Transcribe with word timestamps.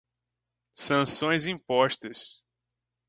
sanções 0.73 1.45
impostas 1.45 2.43